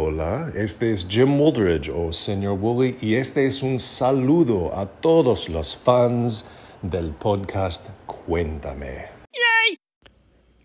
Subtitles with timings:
[0.00, 5.48] Hola, este es Jim Woolridge o Señor Woolley y este es un saludo a todos
[5.48, 6.48] los fans
[6.82, 9.08] del podcast Cuéntame.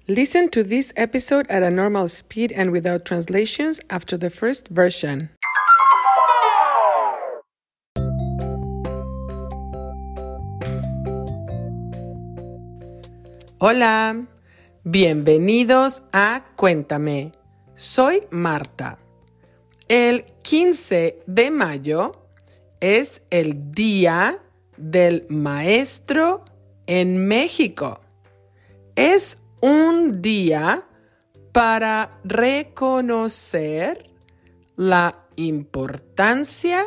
[0.05, 5.31] Listen to this episode at a normal speed and without translations after the first version.
[13.57, 14.27] Hola,
[14.83, 17.31] bienvenidos a Cuéntame.
[17.73, 18.99] Soy Marta.
[19.87, 22.27] El 15 de mayo
[22.79, 24.39] es el Día
[24.77, 26.45] del Maestro
[26.87, 27.99] en México.
[28.95, 30.85] Es un día
[31.51, 34.09] para reconocer
[34.75, 36.85] la importancia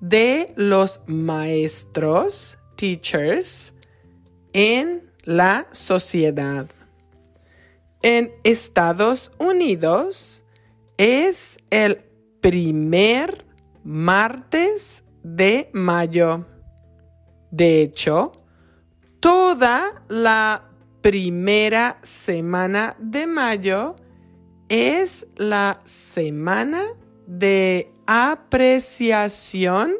[0.00, 3.74] de los maestros, teachers,
[4.52, 6.68] en la sociedad.
[8.02, 10.44] En Estados Unidos
[10.96, 12.07] es el
[12.40, 13.44] primer
[13.84, 16.46] martes de mayo.
[17.50, 18.32] De hecho,
[19.20, 20.64] toda la
[21.00, 23.96] primera semana de mayo
[24.68, 26.82] es la semana
[27.26, 29.94] de apreciación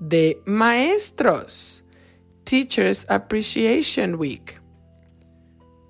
[0.00, 1.84] de maestros,
[2.44, 4.60] Teachers Appreciation Week.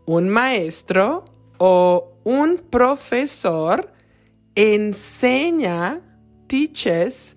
[0.07, 1.25] Un maestro
[1.59, 3.94] o un profesor
[4.55, 6.01] enseña,
[6.47, 7.37] teaches,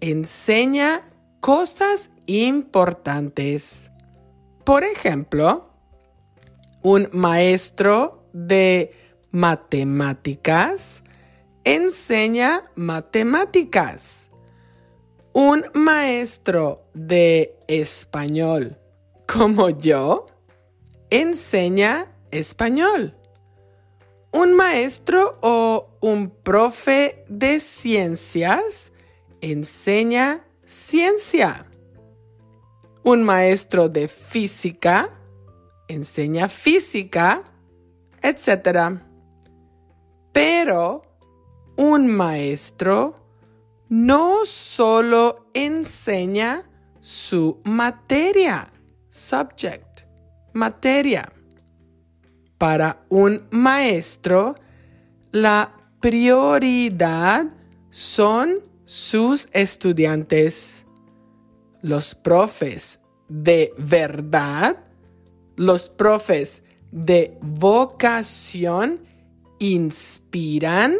[0.00, 1.08] enseña
[1.40, 3.90] cosas importantes.
[4.64, 5.70] Por ejemplo,
[6.82, 8.92] un maestro de
[9.30, 11.04] matemáticas
[11.64, 14.30] enseña matemáticas.
[15.32, 18.78] Un maestro de español
[19.26, 20.26] como yo
[21.10, 23.16] enseña español.
[24.34, 28.92] Un maestro o un profe de ciencias
[29.40, 31.66] enseña ciencia.
[33.04, 35.08] Un maestro de física
[35.86, 37.44] enseña física,
[38.22, 38.98] etc.
[40.32, 41.02] Pero
[41.76, 43.14] un maestro
[43.88, 48.66] no solo enseña su materia,
[49.10, 50.00] subject,
[50.54, 51.33] materia.
[52.58, 54.54] Para un maestro,
[55.32, 57.46] la prioridad
[57.90, 60.84] son sus estudiantes.
[61.82, 64.84] Los profes de verdad
[65.56, 69.00] los profes de vocación
[69.58, 70.96] inspiran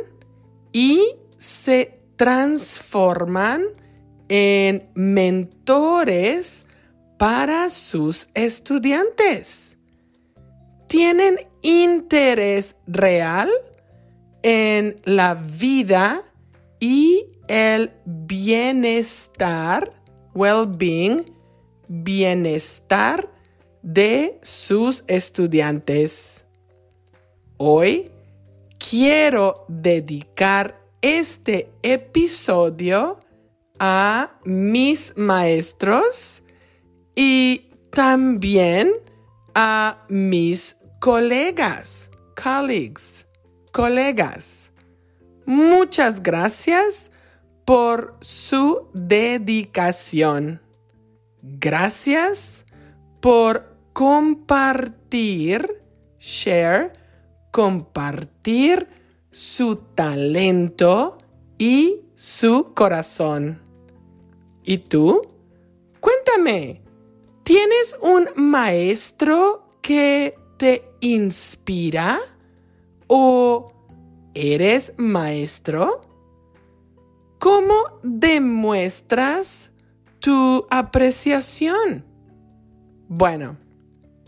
[0.73, 1.03] y
[1.37, 3.63] se transforman
[4.29, 6.65] en mentores
[7.19, 9.74] para sus estudiantes.
[10.87, 13.51] Tienen interés real
[14.43, 16.23] en la vida
[16.79, 19.93] y el bienestar,
[20.35, 21.33] well-being,
[21.89, 23.29] bienestar
[23.83, 26.45] de sus estudiantes.
[27.57, 28.11] Hoy
[28.79, 33.21] quiero dedicar este episodio
[33.79, 36.43] a mis maestros
[37.15, 38.93] y también
[39.55, 42.11] a mis colegas,
[42.41, 43.27] colleagues,
[43.73, 44.71] colegas.
[45.47, 47.11] Muchas gracias
[47.65, 50.61] por su dedicación.
[51.43, 52.65] Gracias
[53.21, 55.83] por compartir,
[56.19, 56.93] share,
[57.51, 58.89] compartir
[59.31, 61.19] su talento
[61.59, 63.61] y su corazón.
[64.63, 65.23] ¿Y tú?
[66.01, 66.84] Cuéntame,
[67.85, 72.19] ¿tienes un maestro que te inspira?
[73.07, 73.73] ¿O
[74.33, 76.03] eres maestro?
[77.39, 79.71] ¿Cómo demuestras
[80.19, 82.05] tu apreciación?
[83.09, 83.59] Bueno,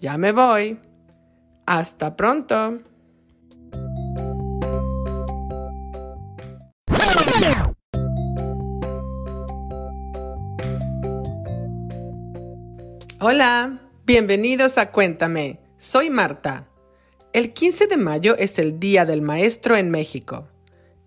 [0.00, 0.78] ya me voy.
[1.66, 2.80] Hasta pronto.
[13.28, 15.58] Hola, bienvenidos a Cuéntame.
[15.78, 16.68] Soy Marta.
[17.32, 20.46] El 15 de mayo es el Día del Maestro en México.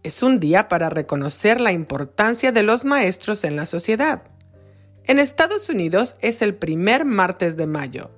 [0.04, 4.24] Es un día para reconocer la importancia de los maestros en la sociedad.
[5.06, 8.12] En Estados Unidos es el primer martes de mayo.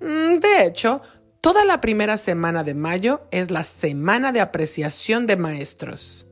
[0.00, 1.02] Mm, de hecho,
[1.42, 6.26] toda la primera semana de mayo es la semana de apreciación de maestros.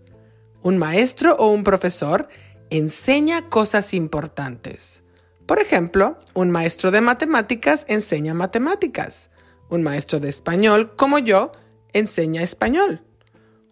[0.63, 2.29] Un maestro o un profesor
[2.71, 5.03] enseña cosas importantes.
[5.51, 9.31] Por ejemplo, un maestro de matemáticas enseña matemáticas.
[9.69, 11.51] Un maestro de español, como yo,
[11.93, 13.03] enseña español.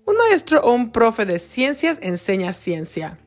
[0.05, 3.21] Un maestro o un profe de ciencias enseña ciencia.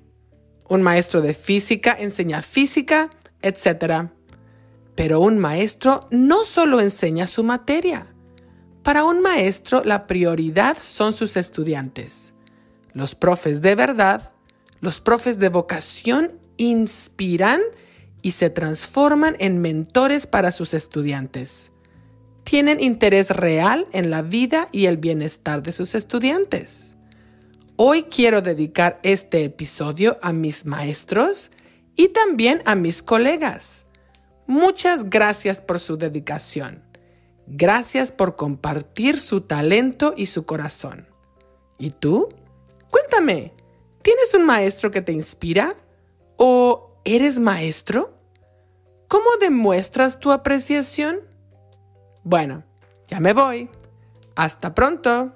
[0.68, 3.10] Un maestro de física enseña física,
[3.42, 4.10] etc.
[4.96, 8.08] Pero un maestro no solo enseña su materia.
[8.84, 12.34] Para un maestro la prioridad son sus estudiantes.
[12.92, 14.34] Los profes de verdad,
[14.82, 17.62] los profes de vocación inspiran
[18.22, 21.72] y se transforman en mentores para sus estudiantes
[22.52, 26.96] tienen interés real en la vida y el bienestar de sus estudiantes.
[27.78, 31.52] Hoy quiero dedicar este episodio a mis maestros
[31.96, 33.86] y también a mis colegas.
[34.48, 36.84] Muchas gracias por su dedicación.
[37.48, 41.08] Gracias por compartir su talento y su corazón.
[41.80, 42.28] ¿Y tú?
[42.90, 43.54] Cuéntame,
[44.02, 45.78] ¿tienes un maestro que te inspira?
[46.36, 48.14] ¿O eres maestro?
[49.08, 51.22] ¿Cómo demuestras tu apreciación?
[52.24, 52.64] Bueno,
[53.10, 53.70] ya me voy.
[54.36, 55.34] Hasta pronto.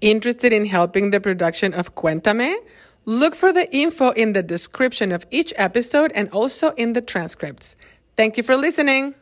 [0.00, 2.56] Interested in helping the production of Cuéntame?
[3.04, 7.74] Look for the info in the description of each episode and also in the transcripts.
[8.16, 9.14] Thank you for listening.